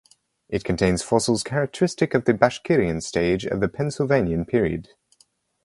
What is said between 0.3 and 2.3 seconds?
It contains fossils characteristic of